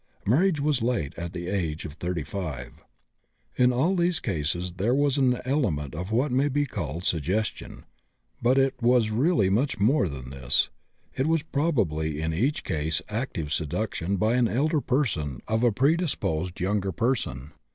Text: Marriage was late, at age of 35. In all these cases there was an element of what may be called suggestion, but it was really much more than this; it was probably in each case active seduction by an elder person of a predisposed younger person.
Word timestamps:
Marriage 0.25 0.59
was 0.59 0.81
late, 0.81 1.13
at 1.15 1.37
age 1.37 1.85
of 1.85 1.93
35. 1.93 2.83
In 3.55 3.71
all 3.71 3.95
these 3.95 4.19
cases 4.19 4.73
there 4.77 4.95
was 4.95 5.19
an 5.19 5.39
element 5.45 5.93
of 5.93 6.11
what 6.11 6.31
may 6.31 6.49
be 6.49 6.65
called 6.65 7.03
suggestion, 7.05 7.85
but 8.41 8.57
it 8.57 8.73
was 8.81 9.11
really 9.11 9.47
much 9.47 9.79
more 9.79 10.07
than 10.07 10.31
this; 10.31 10.71
it 11.15 11.27
was 11.27 11.43
probably 11.43 12.19
in 12.19 12.33
each 12.33 12.63
case 12.63 13.03
active 13.09 13.53
seduction 13.53 14.17
by 14.17 14.33
an 14.33 14.47
elder 14.47 14.81
person 14.81 15.39
of 15.47 15.63
a 15.63 15.71
predisposed 15.71 16.59
younger 16.59 16.91
person. 16.91 17.51